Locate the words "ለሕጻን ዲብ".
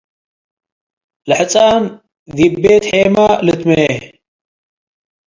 1.29-2.53